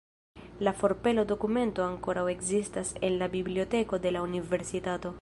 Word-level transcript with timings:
La 0.67 0.71
forpelo-dokumento 0.79 1.85
ankoraŭ 1.89 2.25
ekzistas 2.33 2.97
en 3.11 3.21
la 3.25 3.31
biblioteko 3.39 4.05
de 4.07 4.17
la 4.19 4.29
universitato. 4.33 5.09